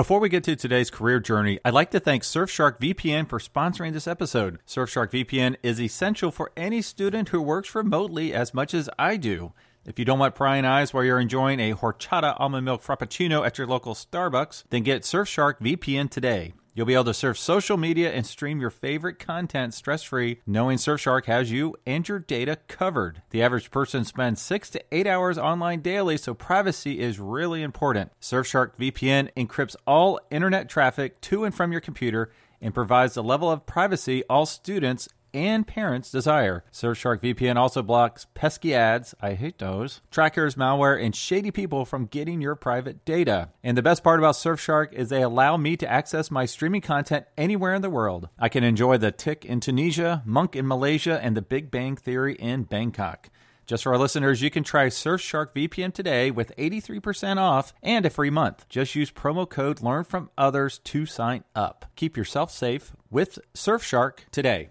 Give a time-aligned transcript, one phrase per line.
[0.00, 3.92] Before we get to today's career journey, I'd like to thank Surfshark VPN for sponsoring
[3.92, 4.58] this episode.
[4.66, 9.52] Surfshark VPN is essential for any student who works remotely as much as I do.
[9.84, 13.58] If you don't want prying eyes while you're enjoying a horchata almond milk frappuccino at
[13.58, 16.54] your local Starbucks, then get Surfshark VPN today.
[16.74, 20.78] You'll be able to surf social media and stream your favorite content stress free, knowing
[20.78, 23.22] Surfshark has you and your data covered.
[23.30, 28.12] The average person spends six to eight hours online daily, so privacy is really important.
[28.20, 32.30] Surfshark VPN encrypts all internet traffic to and from your computer
[32.60, 36.64] and provides the level of privacy all students and parents desire.
[36.72, 42.06] Surfshark VPN also blocks pesky ads, I hate those, trackers, malware, and shady people from
[42.06, 43.50] getting your private data.
[43.62, 47.26] And the best part about Surfshark is they allow me to access my streaming content
[47.36, 48.28] anywhere in the world.
[48.38, 52.34] I can enjoy The Tick in Tunisia, Monk in Malaysia, and The Big Bang Theory
[52.34, 53.30] in Bangkok.
[53.70, 58.10] Just for our listeners, you can try Surfshark VPN today with 83% off and a
[58.10, 58.68] free month.
[58.68, 61.84] Just use promo code Learn from Others to sign up.
[61.94, 64.70] Keep yourself safe with Surfshark today.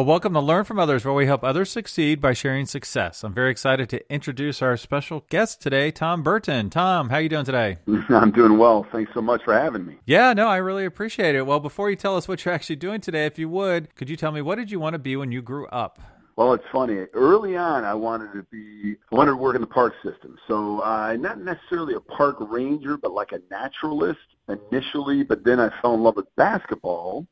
[0.00, 3.22] Well, welcome to Learn from Others, where we help others succeed by sharing success.
[3.22, 6.70] I'm very excited to introduce our special guest today, Tom Burton.
[6.70, 7.76] Tom, how are you doing today?
[8.08, 8.86] I'm doing well.
[8.92, 9.98] Thanks so much for having me.
[10.06, 11.44] Yeah, no, I really appreciate it.
[11.46, 14.16] Well, before you tell us what you're actually doing today, if you would, could you
[14.16, 15.98] tell me what did you want to be when you grew up?
[16.34, 16.94] Well, it's funny.
[17.12, 20.38] Early on, I wanted to be, I wanted to work in the park system.
[20.48, 25.24] So, uh, not necessarily a park ranger, but like a naturalist initially.
[25.24, 27.26] But then I fell in love with basketball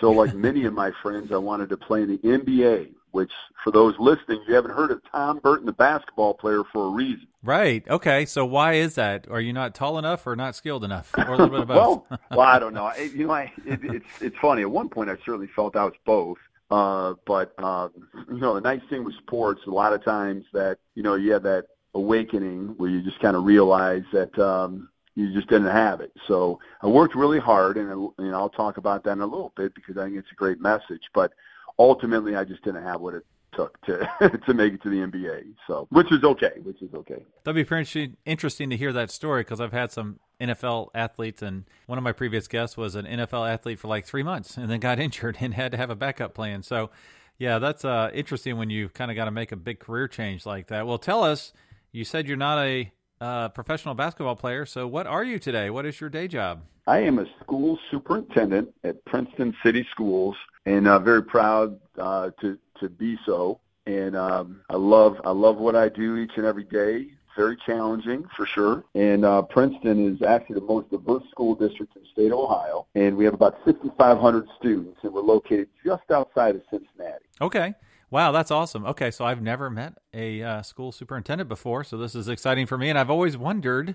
[0.00, 3.30] so like many of my friends, I wanted to play in the NBA, which
[3.62, 7.26] for those listening, you haven't heard of Tom Burton, the basketball player, for a reason.
[7.42, 7.86] Right.
[7.88, 8.26] Okay.
[8.26, 9.26] So why is that?
[9.30, 11.12] Are you not tall enough or not skilled enough?
[11.16, 11.76] Or a little bit of both?
[12.10, 12.88] well, well, I don't know.
[12.88, 14.62] It, you know, I, it, it's it's funny.
[14.62, 16.38] At one point, I certainly felt I was both.
[16.70, 17.90] Uh, but um,
[18.28, 21.32] you know, the nice thing with sports, a lot of times that you know you
[21.32, 26.00] have that awakening where you just kind of realize that um, you just didn't have
[26.00, 26.12] it.
[26.26, 29.74] So I worked really hard, and, and I'll talk about that in a little bit
[29.74, 31.02] because I think it's a great message.
[31.14, 31.32] But
[31.78, 34.08] ultimately, I just didn't have what it took to
[34.46, 35.54] to make it to the NBA.
[35.66, 37.24] So, which is okay, which is okay.
[37.44, 41.64] That'd be pretty interesting to hear that story because I've had some NFL athletes, and
[41.86, 44.80] one of my previous guests was an NFL athlete for like three months and then
[44.80, 46.62] got injured and had to have a backup plan.
[46.62, 46.90] So,
[47.38, 50.46] yeah, that's uh, interesting when you kind of got to make a big career change
[50.46, 50.86] like that.
[50.86, 51.52] Well, tell us.
[51.92, 54.66] You said you're not a uh, professional basketball player.
[54.66, 55.70] So, what are you today?
[55.70, 56.62] What is your day job?
[56.86, 60.36] I am a school superintendent at Princeton City Schools,
[60.66, 63.60] and uh, very proud uh, to to be so.
[63.86, 67.08] And um, I love I love what I do each and every day.
[67.36, 68.84] Very challenging for sure.
[68.94, 72.86] And uh, Princeton is actually the most diverse school district in the state of Ohio,
[72.94, 77.24] and we have about 6,500 students, and we're located just outside of Cincinnati.
[77.40, 77.74] Okay.
[78.10, 78.84] Wow, that's awesome.
[78.86, 82.76] Okay, so I've never met a uh, school superintendent before, so this is exciting for
[82.76, 82.88] me.
[82.88, 83.94] And I've always wondered,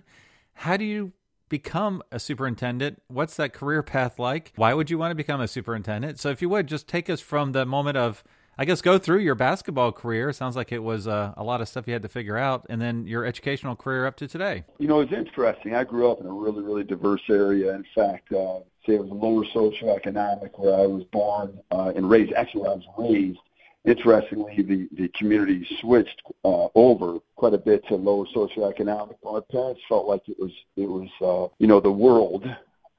[0.53, 1.11] how do you
[1.49, 3.01] become a superintendent?
[3.07, 4.53] What's that career path like?
[4.55, 6.17] Why would you want to become a superintendent?
[6.17, 8.23] So, if you would just take us from the moment of,
[8.57, 10.31] I guess, go through your basketball career.
[10.31, 12.81] Sounds like it was uh, a lot of stuff you had to figure out, and
[12.81, 14.63] then your educational career up to today.
[14.79, 15.75] You know, it's interesting.
[15.75, 17.75] I grew up in a really, really diverse area.
[17.75, 22.31] In fact, uh, say it was lower socioeconomic where I was born uh, and raised.
[22.31, 23.39] Actually, where I was raised
[23.85, 29.16] Interestingly, the, the community switched uh, over quite a bit to lower socioeconomic.
[29.23, 32.45] My parents felt like it was it was uh, you know the world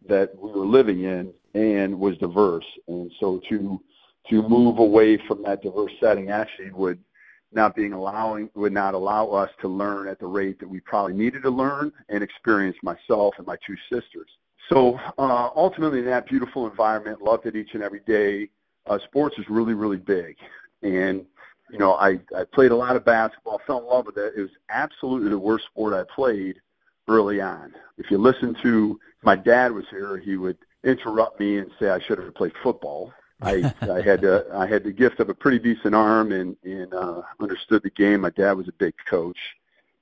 [0.08, 3.80] that we were living in and was diverse, and so to
[4.30, 6.98] to move away from that diverse setting actually would
[7.52, 11.14] not being allowing would not allow us to learn at the rate that we probably
[11.14, 14.28] needed to learn and experience myself and my two sisters.
[14.68, 18.50] So uh, ultimately, in that beautiful environment, loved it each and every day.
[18.86, 20.36] Uh, sports is really, really big.
[20.86, 21.26] And
[21.70, 24.34] you know, I I played a lot of basketball, fell in love with it.
[24.36, 26.60] It was absolutely the worst sport I played
[27.08, 27.74] early on.
[27.98, 31.98] If you listen to my dad was here, he would interrupt me and say I
[31.98, 33.12] should have played football.
[33.42, 36.92] I I had uh, I had the gift of a pretty decent arm and and
[36.94, 38.20] uh, understood the game.
[38.20, 39.38] My dad was a big coach,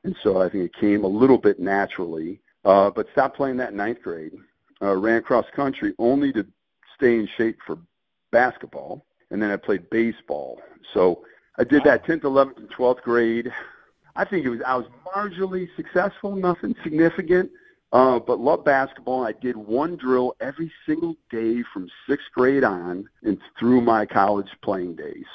[0.05, 2.41] and so I think it came a little bit naturally.
[2.65, 4.33] Uh, but stopped playing that in ninth grade.
[4.81, 6.47] Uh, ran cross country only to
[6.97, 7.79] stay in shape for
[8.31, 9.05] basketball
[9.35, 10.63] and then I played baseball.
[10.93, 11.25] So
[11.59, 13.53] I did that 10th, 11th, and 12th grade.
[14.15, 17.51] I think it was I was marginally successful, nothing significant.
[17.93, 19.25] Uh, but loved basketball.
[19.25, 24.49] I did one drill every single day from sixth grade on and through my college
[24.63, 25.27] playing days.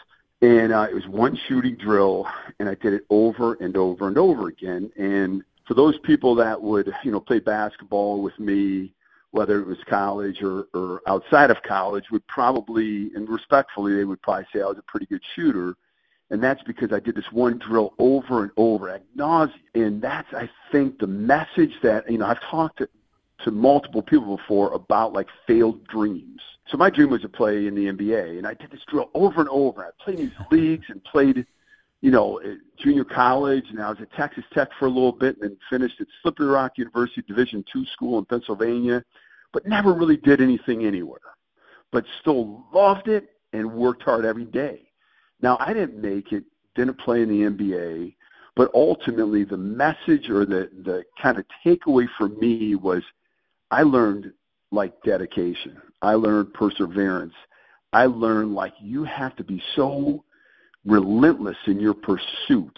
[0.41, 2.25] And uh, it was one shooting drill,
[2.59, 4.91] and I did it over and over and over again.
[4.97, 8.93] And for those people that would, you know, play basketball with me,
[9.31, 14.21] whether it was college or, or outside of college, would probably, and respectfully, they would
[14.21, 15.75] probably say I was a pretty good shooter
[16.31, 19.53] and that's because I did this one drill over and over ad nauseum.
[19.73, 22.89] And that's, I think, the message that, you know, I've talked to,
[23.45, 26.41] to multiple people before about like failed dreams.
[26.67, 29.41] So my dream was to play in the NBA, and I did this drill over
[29.41, 29.83] and over.
[29.83, 31.47] I played in these leagues and played,
[32.01, 35.37] you know, eh, junior college, and I was at Texas Tech for a little bit,
[35.41, 39.03] and then finished at Slippery Rock University Division two school in Pennsylvania,
[39.51, 41.19] but never really did anything anywhere.
[41.91, 44.89] But still loved it and worked hard every day.
[45.41, 46.43] Now, I didn't make it,
[46.75, 48.15] didn't play in the NBA,
[48.55, 53.03] but ultimately the message or the, the kind of takeaway for me was
[53.71, 54.31] I learned
[54.71, 55.77] like dedication.
[56.01, 57.33] I learned perseverance.
[57.93, 60.23] I learned like you have to be so
[60.89, 62.77] relentless in your pursuit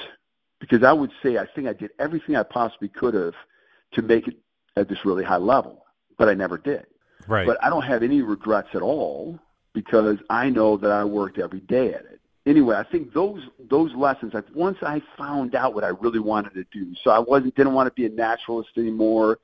[0.60, 3.34] because I would say I think I did everything I possibly could have
[3.94, 4.38] to make it
[4.76, 5.86] at this really high level,
[6.18, 6.86] but I never did.
[7.28, 7.48] Right.
[7.48, 9.40] But I don't have any regrets at all
[9.74, 13.94] because I know that I worked every day at it anyway, I think those those
[13.94, 14.34] lessons.
[14.34, 17.74] Like once I found out what I really wanted to do, so I wasn't didn't
[17.74, 19.40] want to be a naturalist anymore.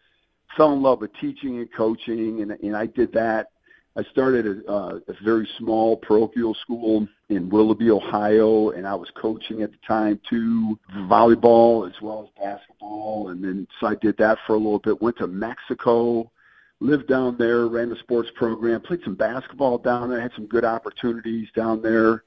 [0.55, 3.51] Fell in love with teaching and coaching, and and I did that.
[3.97, 9.09] I started a, uh, a very small parochial school in Willoughby, Ohio, and I was
[9.15, 14.17] coaching at the time too, volleyball as well as basketball, and then so I did
[14.17, 15.01] that for a little bit.
[15.01, 16.31] Went to Mexico,
[16.79, 20.63] lived down there, ran the sports program, played some basketball down there, had some good
[20.63, 22.23] opportunities down there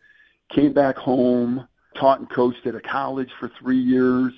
[0.50, 4.32] came back home, taught and coached at a college for three years,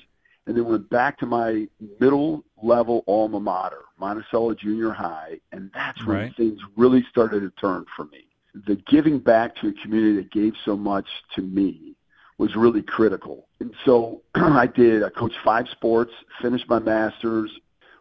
[0.46, 1.66] and then went back to my
[1.98, 6.36] middle level alma mater, Monticello Junior High, and that's when right.
[6.36, 8.26] things really started to turn for me.
[8.54, 11.94] The giving back to a community that gave so much to me
[12.38, 13.46] was really critical.
[13.60, 17.50] And so I did, I coached five sports, finished my master's,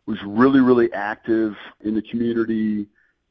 [0.05, 2.87] was really, really active in the community,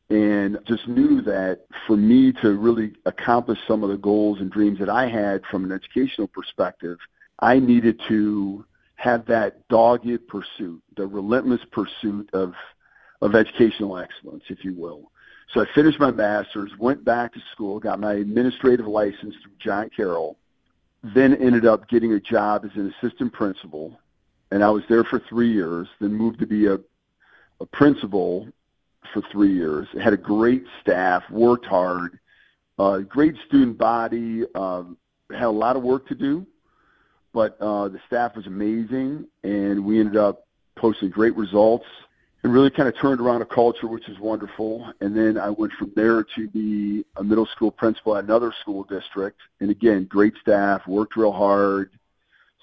[0.09, 4.79] and just knew that for me to really accomplish some of the goals and dreams
[4.79, 6.99] that I had from an educational perspective,
[7.39, 8.65] I needed to
[9.01, 12.53] have that dogged pursuit, the relentless pursuit of
[13.23, 15.11] of educational excellence, if you will.
[15.53, 19.91] So I finished my master's, went back to school, got my administrative license through John
[19.95, 20.39] Carroll,
[21.03, 23.99] then ended up getting a job as an assistant principal,
[24.51, 26.79] and I was there for three years, then moved to be a,
[27.61, 28.49] a principal
[29.13, 29.89] for three years.
[30.03, 32.19] Had a great staff, worked hard,
[32.79, 34.97] uh, great student body, um,
[35.31, 36.47] had a lot of work to do,
[37.33, 40.47] but uh, the staff was amazing, and we ended up
[40.77, 41.87] posting great results
[42.43, 44.91] and really kind of turned around a culture, which is wonderful.
[45.01, 48.85] And then I went from there to be a middle school principal at another school
[48.85, 49.41] district.
[49.61, 51.91] And again, great staff, worked real hard,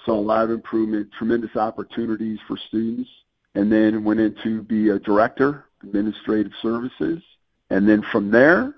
[0.03, 3.09] saw a lot of improvement, tremendous opportunities for students.
[3.53, 7.23] And then went into be a director administrative services.
[7.69, 8.75] And then from there,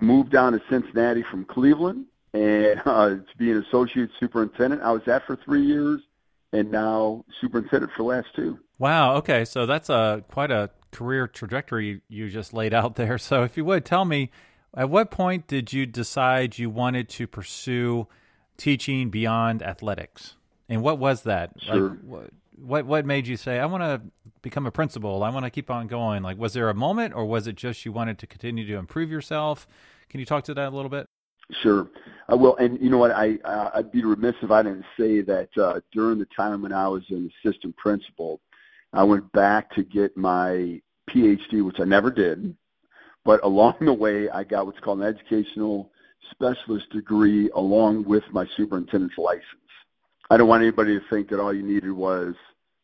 [0.00, 4.82] moved down to Cincinnati from Cleveland and uh, to be an associate superintendent.
[4.82, 6.00] I was that for three years
[6.52, 8.58] and now superintendent for the last two.
[8.78, 9.16] Wow.
[9.16, 9.44] Okay.
[9.44, 13.18] So that's a quite a career trajectory you just laid out there.
[13.18, 14.30] So if you would tell me,
[14.74, 18.06] at what point did you decide you wanted to pursue
[18.56, 20.36] teaching beyond athletics?
[20.68, 21.52] And what was that?
[21.58, 21.98] Sure.
[22.04, 24.02] Like, what what made you say I want to
[24.42, 25.22] become a principal?
[25.24, 26.22] I want to keep on going.
[26.22, 29.10] Like, was there a moment, or was it just you wanted to continue to improve
[29.10, 29.66] yourself?
[30.08, 31.06] Can you talk to that a little bit?
[31.62, 31.88] Sure,
[32.28, 32.56] I will.
[32.56, 33.10] And you know what?
[33.10, 33.38] I
[33.74, 37.02] I'd be remiss if I didn't say that uh, during the time when I was
[37.10, 38.40] an assistant principal,
[38.92, 42.56] I went back to get my PhD, which I never did.
[43.24, 45.90] But along the way, I got what's called an educational
[46.30, 49.44] specialist degree along with my superintendent's license.
[50.30, 52.34] I don't want anybody to think that all you needed was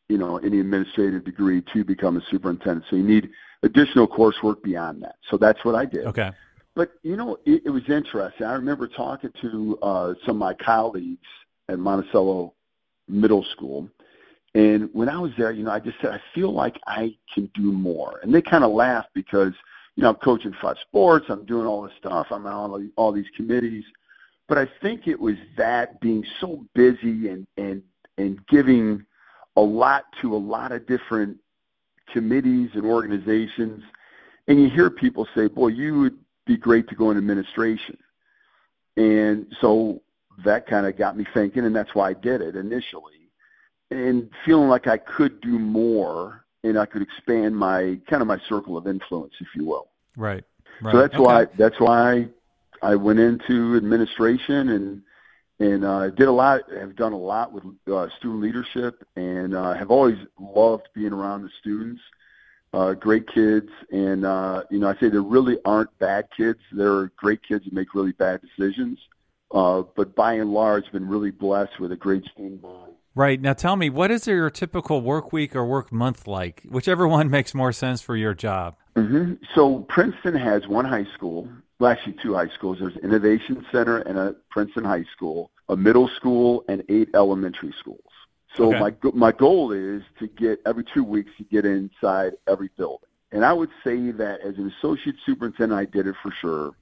[0.09, 2.85] you know, any administrative degree to become a superintendent.
[2.89, 3.31] So you need
[3.63, 5.17] additional coursework beyond that.
[5.31, 6.07] So that's what I did.
[6.07, 6.31] Okay.
[6.77, 8.47] But you know, it, it was interesting.
[8.47, 11.27] I remember talking to uh, some of my colleagues
[11.69, 12.53] at Monticello
[13.09, 13.89] Middle School,
[14.55, 17.51] and when I was there, you know, I just said I feel like I can
[17.55, 19.55] do more, and they kind of laughed because
[19.97, 23.13] you know I'm coaching five sports, I'm doing all this stuff, I'm on all, all
[23.13, 23.85] these committees,
[24.47, 27.83] but I think it was that being so busy and and
[28.19, 29.05] and giving
[29.57, 31.39] a lot to a lot of different
[32.13, 33.83] committees and organizations.
[34.49, 37.99] And you hear people say, boy, you would be great to go in administration.
[38.97, 40.03] And so
[40.45, 43.31] that kind of got me thinking, and that's why I did it initially.
[43.91, 48.41] And feeling like I could do more and I could expand my kind of my
[48.49, 49.89] circle of influence, if you will.
[50.17, 50.45] Right.
[50.81, 50.93] Right.
[50.93, 51.23] So that's okay.
[51.23, 52.29] why that's why
[52.83, 55.03] I went into administration and
[55.59, 56.63] and uh, did a lot.
[56.73, 61.43] Have done a lot with uh, student leadership, and uh, have always loved being around
[61.43, 62.01] the students.
[62.77, 66.59] Uh, great kids, and uh, you know, I say there really aren't bad kids.
[66.71, 68.99] There are great kids who make really bad decisions,
[69.51, 72.93] uh, but by and large, been really blessed with a great student body.
[73.15, 76.65] Right now, tell me what is your typical work week or work month like?
[76.69, 78.77] Whichever one makes more sense for your job.
[78.95, 79.43] Mm-hmm.
[79.55, 82.77] So Princeton has one high school, well, actually two high schools.
[82.79, 88.06] There's Innovation Center and a Princeton High School, a middle school, and eight elementary schools.
[88.57, 88.79] So Okay.
[88.79, 93.09] my my goal is to get every two weeks to get inside every building.
[93.33, 96.73] And I would say that as an associate superintendent, I did it for sure.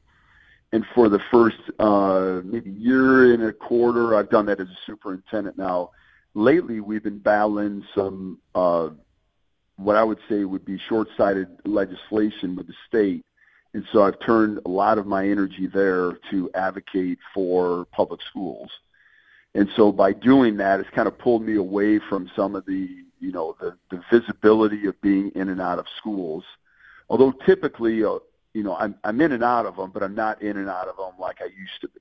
[0.73, 4.79] And for the first uh, maybe year and a quarter, I've done that as a
[4.87, 5.57] superintendent.
[5.57, 5.91] Now,
[6.35, 8.91] lately we've been battling some uh,
[9.77, 13.25] what I would say would be short-sighted legislation with the state.
[13.73, 18.71] And so I've turned a lot of my energy there to advocate for public schools.
[19.55, 22.89] And so by doing that, it's kind of pulled me away from some of the,
[23.21, 26.45] you know, the, the visibility of being in and out of schools.
[27.09, 28.19] Although typically, uh,
[28.53, 30.89] you know, I'm, I'm in and out of them, but I'm not in and out
[30.89, 32.01] of them like I used to be.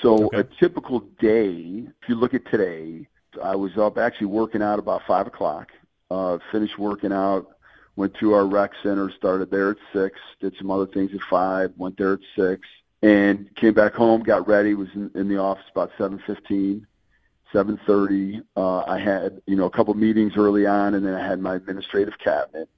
[0.00, 0.38] So Okay.
[0.38, 3.06] a typical day, if you look at today,
[3.42, 5.68] I was up actually working out about 5 o'clock,
[6.10, 7.48] uh, finished working out,
[7.96, 11.72] went to our rec center, started there at 6, did some other things at 5,
[11.76, 12.66] went there at 6,
[13.02, 16.84] and came back home, got ready, was in, in the office about 7.15,
[17.52, 18.42] 7.30.
[18.56, 21.56] Uh, I had, you know, a couple meetings early on, and then I had my
[21.56, 22.68] administrative cabinet.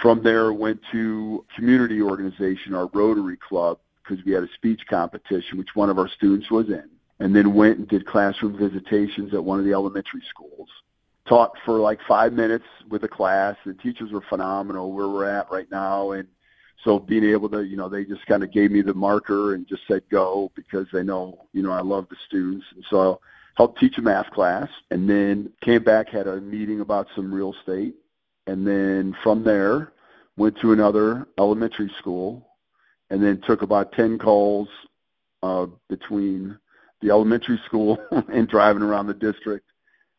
[0.00, 5.58] From there, went to community organization, our Rotary Club, because we had a speech competition,
[5.58, 6.88] which one of our students was in,
[7.20, 10.68] and then went and did classroom visitations at one of the elementary schools.
[11.26, 13.56] Taught for like five minutes with a class.
[13.64, 16.28] The teachers were phenomenal where we're at right now, and
[16.82, 19.66] so being able to, you know, they just kind of gave me the marker and
[19.66, 23.26] just said go because they know, you know, I love the students, and so I
[23.56, 27.54] helped teach a math class, and then came back had a meeting about some real
[27.54, 27.94] estate,
[28.46, 29.92] and then from there
[30.36, 32.48] went to another elementary school
[33.10, 34.68] and then took about 10 calls
[35.42, 36.58] uh, between
[37.00, 37.98] the elementary school
[38.32, 39.66] and driving around the district.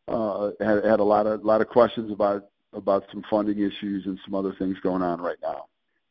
[0.08, 4.18] Uh, had, had a lot of lot of questions about about some funding issues and
[4.24, 5.66] some other things going on right now.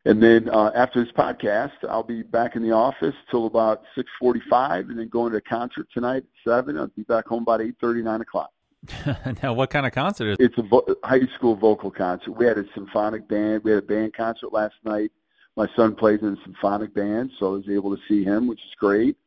[0.06, 4.90] And then uh, after this podcast, I'll be back in the office till about 6:45,
[4.90, 6.78] and then going to a concert tonight at seven.
[6.78, 8.52] I'll be back home about 8:30, 9 o'clock.
[9.44, 10.38] now, what kind of concert is?
[10.40, 10.46] It?
[10.46, 12.32] It's a vo- high school vocal concert.
[12.32, 13.64] We had a symphonic band.
[13.64, 15.12] We had a band concert last night.
[15.56, 18.60] My son plays in a symphonic band, so I was able to see him, which
[18.60, 19.18] is great.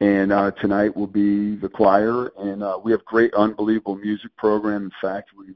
[0.00, 4.84] And uh, tonight will be the choir, and uh, we have great, unbelievable music program.
[4.84, 5.54] In fact, we've,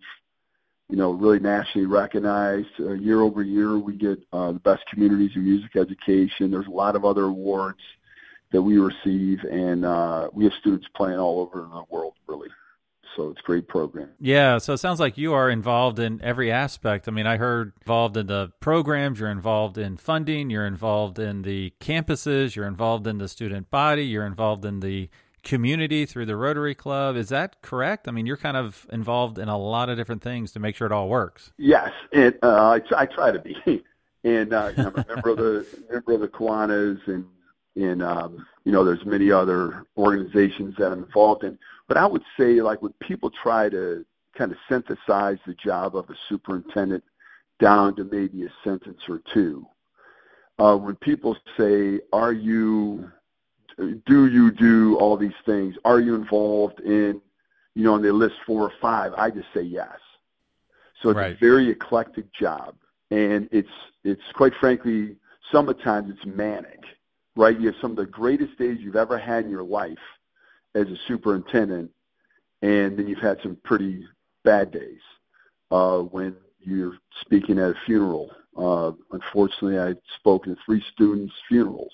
[0.89, 2.69] you know, really nationally recognized.
[2.81, 6.51] Uh, year over year, we get uh, the best communities in music education.
[6.51, 7.81] There's a lot of other awards
[8.53, 12.49] that we receive, and uh, we have students playing all over the world, really.
[13.17, 14.11] So it's a great program.
[14.21, 17.09] Yeah, so it sounds like you are involved in every aspect.
[17.09, 21.43] I mean, I heard involved in the programs, you're involved in funding, you're involved in
[21.43, 25.11] the campuses, you're involved in the student body, you're involved in the
[25.49, 27.17] community through the Rotary Club.
[27.17, 28.07] Is that correct?
[28.07, 30.87] I mean, you're kind of involved in a lot of different things to make sure
[30.87, 31.53] it all works.
[31.57, 33.85] Yes, and uh, I, try, I try to be.
[34.25, 37.25] And uh, I'm a member of the member of the Kiwanis, and
[37.77, 41.57] and um, you know, there's many other organizations that I'm involved in.
[41.87, 44.05] But I would say, like, when people try to
[44.37, 47.05] kind of synthesize the job of a superintendent
[47.61, 49.65] down to maybe a sentence or two,
[50.59, 53.13] uh, when people say, "Are you
[53.79, 55.77] do you do all these things?
[55.85, 57.21] Are you involved in,
[57.75, 59.99] you know, on the list four or five, I just say yes.
[61.01, 61.37] So it's Right.
[61.37, 62.75] a very eclectic job,
[63.11, 63.71] and it's
[64.03, 65.17] it's quite frankly,
[65.53, 66.83] sometimes it's manic,
[67.37, 67.59] right?
[67.59, 69.99] You have some of the greatest days you've ever had in your life
[70.75, 71.91] as a superintendent,
[72.63, 74.05] and then you've had some pretty
[74.43, 75.01] bad days
[75.71, 78.31] uh, when you're speaking at a funeral.
[78.57, 81.93] Uh, unfortunately, I've spoken at three students' funerals,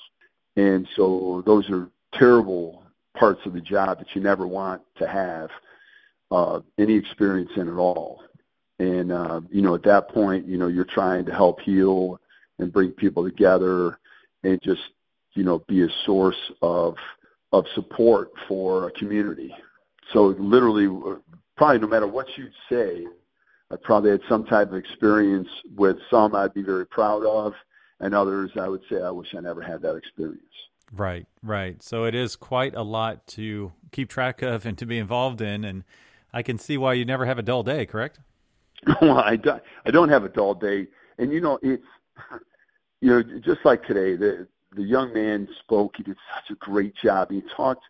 [0.56, 2.84] and so those are terrible
[3.16, 5.50] parts of the job that you never want to have
[6.30, 8.22] uh, any experience in at all.
[8.78, 12.20] And uh, you know, at that point, you know, you're trying to help heal
[12.58, 13.98] and bring people together,
[14.42, 14.82] and just
[15.34, 16.96] you know, be a source of
[17.52, 19.54] of support for a community.
[20.12, 20.88] So literally,
[21.56, 23.06] probably no matter what you'd say,
[23.70, 27.54] I probably had some type of experience with some I'd be very proud of,
[28.04, 30.42] and others I would say I wish I never had that experience.
[30.92, 31.82] Right, right.
[31.82, 35.64] So it is quite a lot to keep track of and to be involved in,
[35.64, 35.84] and
[36.32, 37.86] I can see why you never have a dull day.
[37.86, 38.20] Correct?
[39.00, 40.86] well, I don't, I don't have a dull day,
[41.18, 41.86] and you know it's
[43.00, 44.46] you know just like today, the
[44.76, 45.94] the young man spoke.
[45.96, 47.30] He did such a great job.
[47.30, 47.84] He talked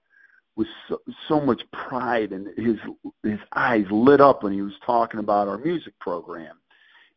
[0.54, 2.78] with so, so much pride, and his
[3.24, 6.56] his eyes lit up when he was talking about our music program,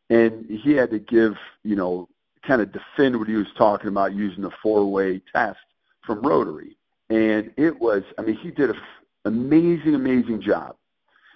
[0.09, 2.09] and he had to give you know
[2.47, 5.59] kind of defend what he was talking about using the four-way test
[6.01, 6.77] from Rotary,
[7.09, 8.79] and it was I mean he did an
[9.25, 10.75] amazing amazing job,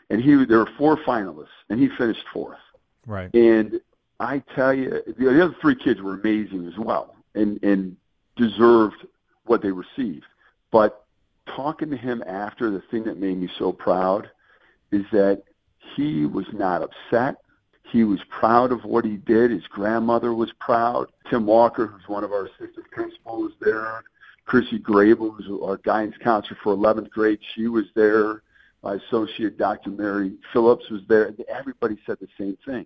[0.10, 2.58] and he there were four finalists, and he finished fourth.
[3.06, 3.34] Right.
[3.34, 3.82] And
[4.20, 7.98] I tell you, the other three kids were amazing as well, and and
[8.38, 9.06] deserved
[9.46, 10.26] what they received.
[10.72, 11.06] But
[11.48, 14.30] talking to him after, the thing that made me so proud
[14.92, 15.44] is that
[15.96, 17.38] he was not upset.
[17.92, 19.52] He was proud of what he did.
[19.52, 21.12] His grandmother was proud.
[21.30, 24.04] Tim Walker, who's one of our assistant principals, was there.
[24.46, 28.44] Chrissy Grable, who's our guidance counselor for 11th grade, she was there.
[28.82, 29.90] My associate, Dr.
[29.90, 31.34] Mary Phillips, was there.
[31.50, 32.86] Everybody said the same thing.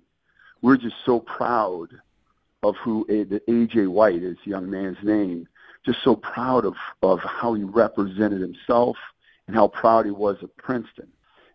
[0.64, 1.90] We're just so proud
[2.64, 5.48] of who the AJ White is, young man's name,
[5.86, 8.98] just so proud of, of how he represented himself
[9.46, 11.08] and how proud he was of Princeton.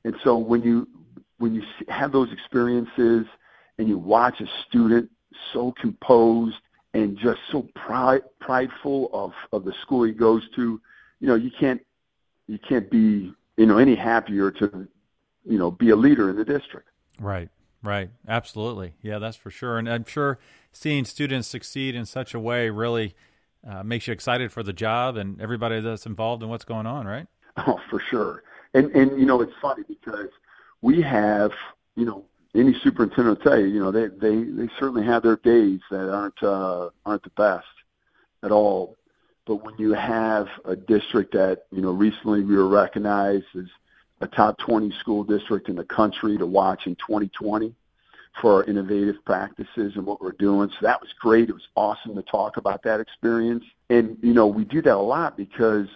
[0.04, 0.86] And so when you
[1.38, 3.26] when you have those experiences
[3.80, 5.10] and you watch a student
[5.54, 6.58] so composed
[6.92, 10.78] and just so pride, prideful of, of the school he goes to,
[11.18, 11.80] you know, you can't
[12.46, 14.86] you can't be you know any happier to
[15.46, 16.88] you know be a leader in the district.
[17.18, 17.48] Right.
[17.82, 18.10] Right.
[18.28, 18.92] Absolutely.
[19.00, 19.78] Yeah, that's for sure.
[19.78, 20.38] And I'm sure
[20.72, 23.14] seeing students succeed in such a way really
[23.66, 27.06] uh, makes you excited for the job and everybody that's involved in what's going on,
[27.06, 27.26] right?
[27.66, 28.42] Oh, for sure.
[28.74, 30.28] And and you know it's funny because
[30.82, 31.52] we have
[31.96, 35.36] you know any superintendent will tell you you know they they they certainly have their
[35.36, 37.66] days that aren't uh, aren't the best
[38.42, 38.96] at all.
[39.46, 43.66] But when you have a district that you know recently we were recognized as
[44.20, 47.74] a top 20 school district in the country to watch in 2020
[48.40, 50.68] for our innovative practices and what we're doing.
[50.70, 51.48] So that was great.
[51.48, 53.64] It was awesome to talk about that experience.
[53.88, 55.88] And, you know, we do that a lot because,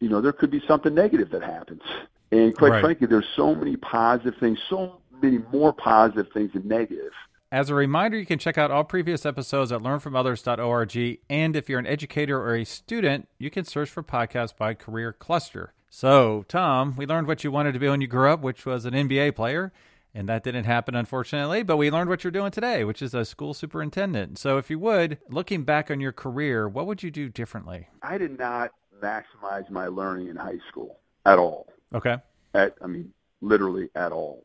[0.00, 1.82] you know, there could be something negative that happens.
[2.30, 2.80] And quite right.
[2.82, 7.12] frankly, there's so many positive things, so many more positive things than negative.
[7.50, 11.18] As a reminder, you can check out all previous episodes at learnfromothers.org.
[11.30, 15.14] And if you're an educator or a student, you can search for podcasts by career
[15.14, 15.72] cluster.
[15.88, 18.84] So, Tom, we learned what you wanted to be when you grew up, which was
[18.84, 19.72] an NBA player.
[20.14, 23.24] And that didn't happen, unfortunately, but we learned what you're doing today, which is a
[23.24, 24.38] school superintendent.
[24.38, 27.88] So, if you would, looking back on your career, what would you do differently?
[28.02, 31.72] I did not maximize my learning in high school at all.
[31.94, 32.16] Okay.
[32.52, 34.44] At, I mean, literally at all.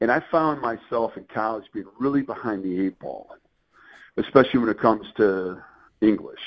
[0.00, 3.30] And I found myself in college being really behind the eight ball,
[4.16, 5.62] especially when it comes to
[6.00, 6.40] English.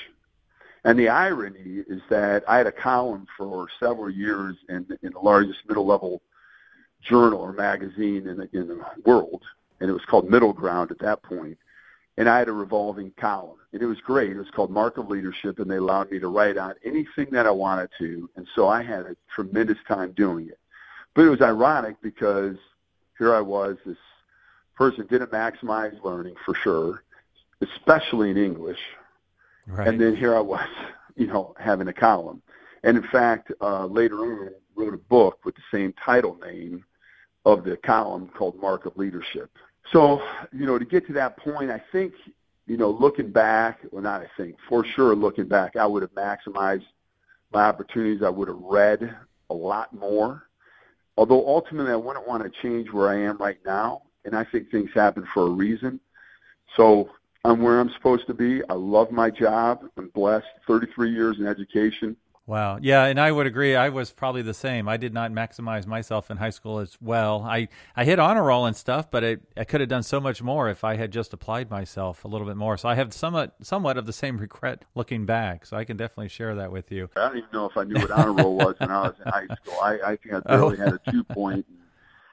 [0.86, 5.20] And the irony is that I had a column for several years in, in the
[5.20, 6.22] largest middle level
[7.02, 9.44] journal or magazine in the, in the world,
[9.80, 11.58] and it was called Middle Ground at that point.
[12.18, 14.32] And I had a revolving column, and it was great.
[14.32, 17.48] It was called Mark of Leadership, and they allowed me to write on anything that
[17.48, 20.60] I wanted to, and so I had a tremendous time doing it.
[21.14, 22.58] But it was ironic because
[23.20, 23.98] here I was, this
[24.76, 27.04] person didn't maximize learning for sure,
[27.62, 28.80] especially in English,
[29.70, 29.88] Right.
[29.88, 30.68] And then here I was,
[31.16, 32.42] you know, having a column.
[32.84, 36.86] And in fact, uh, later on, wrote a book with the same title name
[37.46, 39.50] of the column called Mark of Leadership.
[39.92, 40.22] So,
[40.54, 42.14] you know, to get to that point, I think,
[42.66, 46.14] you know, looking back, well, not I think, for sure looking back, I would have
[46.14, 46.86] maximized
[47.52, 48.24] my opportunities.
[48.24, 49.16] I would have read
[49.50, 50.44] a lot more.
[51.20, 54.04] Although ultimately I wouldn't want to change where I am right now.
[54.24, 56.00] And I think things happen for a reason.
[56.78, 57.10] So
[57.44, 58.62] I'm where I'm supposed to be.
[58.70, 59.82] I love my job.
[59.98, 60.48] I'm blessed.
[60.66, 62.16] 33 years in education.
[62.50, 62.80] Wow.
[62.82, 63.76] Yeah, and I would agree.
[63.76, 64.90] I was probably the same.
[64.90, 67.44] I did not maximize myself in high school as well.
[67.44, 70.42] I, I hit honor roll and stuff, but it, I could have done so much
[70.42, 72.76] more if I had just applied myself a little bit more.
[72.78, 75.66] So I have somewhat somewhat of the same regret looking back.
[75.66, 77.10] So I can definitely share that with you.
[77.16, 79.32] I don't even know if I knew what honor roll was when I was in
[79.32, 79.80] high school.
[79.82, 80.84] I, I think I barely oh.
[80.84, 81.12] had a oh.
[81.12, 81.66] two point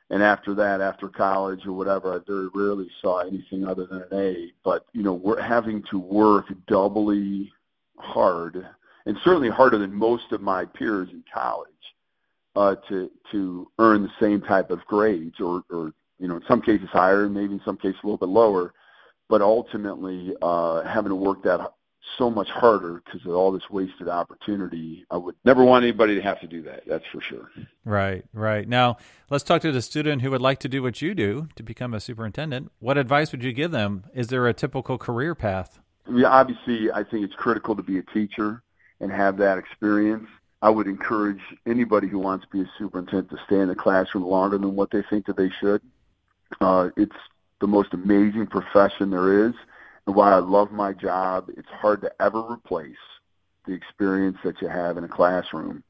[0.08, 4.08] and after that, after college or whatever, I very rarely saw anything other than an
[4.12, 4.52] A.
[4.64, 7.52] But you know, we're having to work doubly
[7.98, 8.66] hard,
[9.06, 11.70] and certainly harder than most of my peers in college,
[12.56, 16.60] uh, to to earn the same type of grades, or, or you know, in some
[16.60, 18.74] cases higher, maybe in some cases a little bit lower.
[19.28, 21.72] But ultimately, uh, having to work that
[22.16, 25.04] so much harder because of all this wasted opportunity.
[25.10, 26.84] I would never want anybody to have to do that.
[26.86, 27.50] That's for sure.
[27.84, 28.68] Right, right.
[28.68, 31.62] Now, let's talk to the student who would like to do what you do to
[31.64, 32.70] become a superintendent.
[32.78, 34.04] What advice would you give them?
[34.14, 35.80] Is there a typical career path?
[36.08, 38.62] Yeah, obviously, I think it's critical to be a teacher
[39.00, 40.28] and have that experience.
[40.62, 44.24] I would encourage anybody who wants to be a superintendent to stay in the classroom
[44.24, 45.82] longer than what they think that they should.
[46.60, 47.16] Uh, it's
[47.60, 49.54] the most amazing profession there is.
[50.06, 52.96] And while I love my job, it's hard to ever replace
[53.66, 55.82] the experience that you have in a classroom.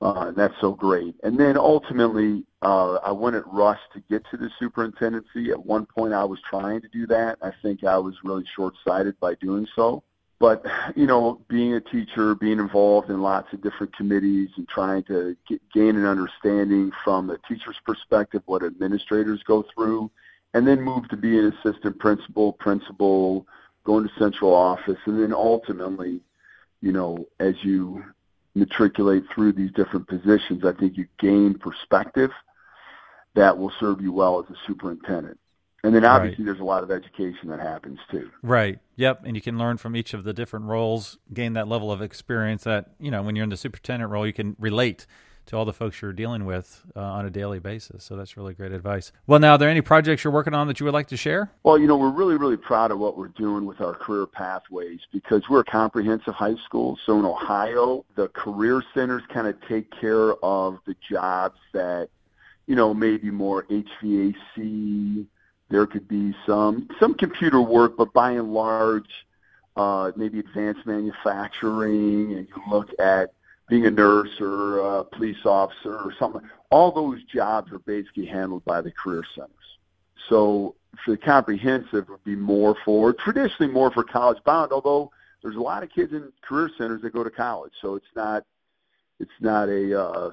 [0.00, 1.14] Uh, and that's so great.
[1.22, 5.50] And then ultimately, uh, I went at Rush to get to the superintendency.
[5.50, 7.38] At one point, I was trying to do that.
[7.42, 10.02] I think I was really short-sighted by doing so.
[10.44, 10.62] But,
[10.94, 15.34] you know, being a teacher, being involved in lots of different committees and trying to
[15.48, 20.10] get, gain an understanding from the teacher's perspective what administrators go through,
[20.52, 23.46] and then move to be an assistant principal, principal,
[23.84, 26.20] going to central office, and then ultimately,
[26.82, 28.04] you know, as you
[28.54, 32.32] matriculate through these different positions, I think you gain perspective
[33.34, 35.38] that will serve you well as a superintendent.
[35.84, 36.46] And then obviously right.
[36.46, 38.30] there's a lot of education that happens too.
[38.42, 38.78] Right.
[38.96, 39.24] Yep.
[39.26, 42.64] And you can learn from each of the different roles, gain that level of experience
[42.64, 45.06] that, you know, when you're in the superintendent role, you can relate
[45.46, 48.02] to all the folks you're dealing with uh, on a daily basis.
[48.02, 49.12] So that's really great advice.
[49.26, 51.50] Well, now, are there any projects you're working on that you would like to share?
[51.64, 55.00] Well, you know, we're really, really proud of what we're doing with our career pathways
[55.12, 56.98] because we're a comprehensive high school.
[57.04, 62.08] So in Ohio, the career centers kind of take care of the jobs that,
[62.66, 65.26] you know, maybe more HVAC.
[65.74, 69.10] There could be some some computer work, but by and large,
[69.74, 73.32] uh, maybe advanced manufacturing, and you look at
[73.68, 76.42] being a nurse or a police officer or something.
[76.70, 79.50] All those jobs are basically handled by the career centers.
[80.28, 85.10] So for the comprehensive would be more for traditionally more for college bound, although
[85.42, 87.72] there's a lot of kids in career centers that go to college.
[87.82, 88.44] So it's not
[89.18, 90.30] it's not a uh,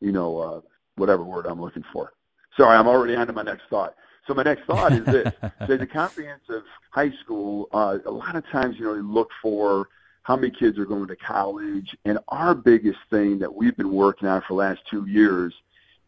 [0.00, 0.60] you know uh,
[0.94, 2.12] whatever word I'm looking for.
[2.56, 3.96] Sorry, I'm already on to my next thought.
[4.28, 5.32] So my next thought is this:
[5.66, 9.88] so the comprehensive high school, uh, a lot of times you know they look for
[10.22, 11.96] how many kids are going to college.
[12.04, 15.54] And our biggest thing that we've been working on for the last two years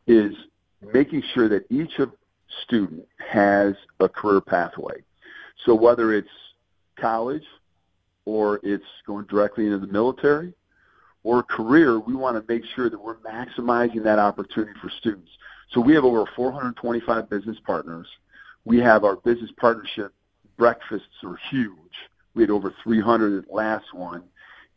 [0.07, 0.35] is
[0.93, 2.13] making sure that each of
[2.63, 5.03] student has a career pathway.
[5.65, 6.29] So whether it's
[6.97, 7.47] college
[8.27, 10.53] or it's going directly into the military
[11.23, 15.31] or career, we want to make sure that we're maximizing that opportunity for students.
[15.73, 18.07] So we have over 425 business partners.
[18.65, 20.13] We have our business partnership
[20.61, 21.75] breakfasts are huge.
[22.35, 24.23] We had over 300 at last one,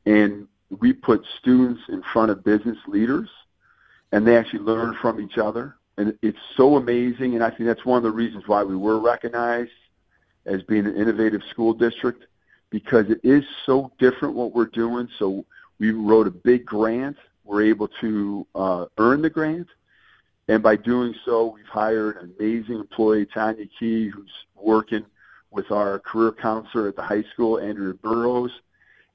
[0.06, 0.48] and
[0.80, 3.30] we put students in front of business leaders,
[4.12, 5.76] and they actually learn from each other.
[5.98, 8.98] And it's so amazing, and I think that's one of the reasons why we were
[8.98, 9.72] recognized
[10.46, 12.26] as being an innovative school district
[12.70, 15.08] because it is so different what we're doing.
[15.20, 15.46] So
[15.80, 17.18] we wrote a big grant.
[17.44, 19.68] We're able to uh, earn the grant.
[20.48, 25.06] And by doing so, we've hired an amazing employee, Tanya Key, who's working
[25.52, 28.52] with our career counselor at the high school, Andrea Burrows,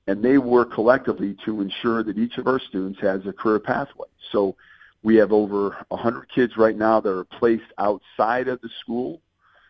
[0.06, 4.08] and they work collectively to ensure that each of our students has a career pathway.
[4.32, 4.56] So
[5.02, 9.20] we have over 100 kids right now that are placed outside of the school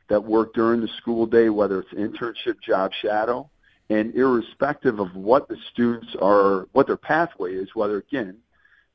[0.09, 3.51] that work during the school day, whether it's internship, job shadow,
[3.90, 8.38] and irrespective of what the students are, what their pathway is, whether again,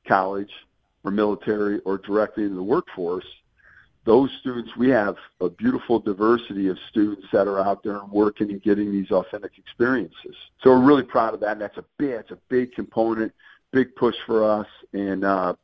[0.08, 0.52] college
[1.04, 3.26] or military or directly into the workforce,
[4.06, 8.52] those students, we have a beautiful diversity of students that are out there and working
[8.52, 10.36] and getting these authentic experiences.
[10.62, 11.54] So we're really proud of that.
[11.54, 13.34] And that's a big, it's a big component,
[13.72, 14.68] big push for us.
[14.92, 15.56] And uh,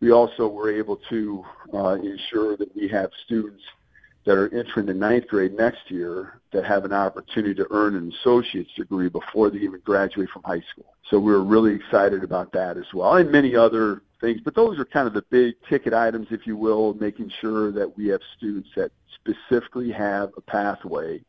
[0.00, 3.62] we also were able to uh, ensure that we have students
[4.24, 8.12] that are entering the ninth grade next year that have an opportunity to earn an
[8.20, 10.94] associate's degree before they even graduate from high school.
[11.10, 14.40] So we're really excited about that as well, and many other things.
[14.44, 17.96] But those are kind of the big ticket items, if you will, making sure that
[17.96, 21.20] we have students that specifically have a pathway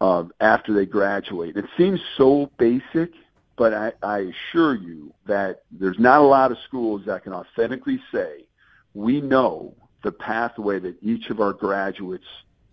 [0.00, 1.56] um, after they graduate.
[1.56, 3.10] It seems so basic,
[3.56, 4.18] but I, I
[4.50, 8.46] assure you that there's not a lot of schools that can authentically say,
[8.94, 12.26] we know the pathway that each of our graduates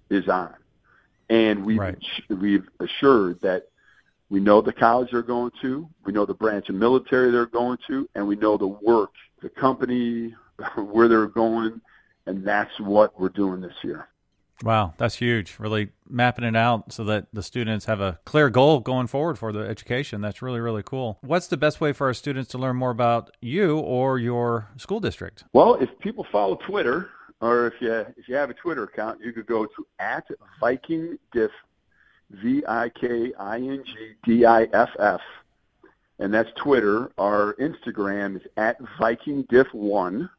[0.09, 0.53] is on.
[1.29, 1.97] And we've, right.
[2.29, 3.67] we've assured that
[4.29, 7.77] we know the college they're going to, we know the branch of military they're going
[7.87, 10.33] to, and we know the work, the company,
[10.75, 11.81] where they're going,
[12.25, 14.07] and that's what we're doing this year.
[14.63, 15.57] Wow, that's huge.
[15.59, 19.51] Really mapping it out so that the students have a clear goal going forward for
[19.51, 20.21] the education.
[20.21, 21.19] That's really, really cool.
[21.21, 25.01] What's the best way for our students to learn more about you or your school
[25.01, 25.43] district?
[25.51, 27.09] Well, if people follow Twitter,
[27.41, 30.25] or if you if you have a Twitter account, you could go to at
[30.61, 31.51] Viking Diff
[32.29, 32.81] V-I-K-I-N-G-D-I-F-F,
[36.19, 37.11] and that's Twitter.
[37.17, 40.29] Our Instagram is at VikingDiff1.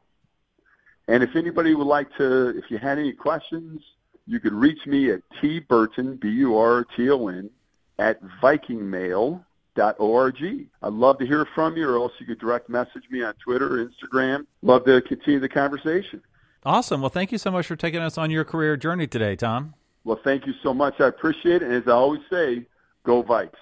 [1.06, 3.82] And if anybody would like to, if you had any questions,
[4.26, 7.50] you could reach me at tburton, B-U-R-T-O-N,
[7.98, 9.44] at vikingmail.org.
[10.82, 13.80] I'd love to hear from you, or else you could direct message me on Twitter
[13.80, 14.46] or Instagram.
[14.62, 16.22] Love to continue the conversation.
[16.64, 17.00] Awesome.
[17.00, 19.74] Well, thank you so much for taking us on your career journey today, Tom.
[20.04, 21.00] Well, thank you so much.
[21.00, 21.64] I appreciate it.
[21.64, 22.66] And as I always say,
[23.04, 23.52] go Vikes.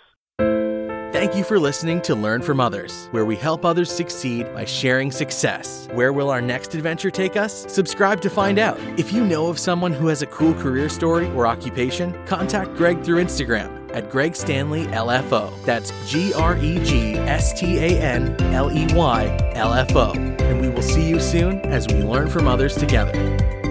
[1.22, 5.12] Thank you for listening to Learn from Others, where we help others succeed by sharing
[5.12, 5.86] success.
[5.92, 7.64] Where will our next adventure take us?
[7.72, 8.76] Subscribe to find out.
[8.98, 13.04] If you know of someone who has a cool career story or occupation, contact Greg
[13.04, 15.64] through Instagram at Greg Stanley LFO.
[15.64, 20.10] That's G R E G S T A N L E Y L F O.
[20.14, 23.61] And we will see you soon as we learn from others together.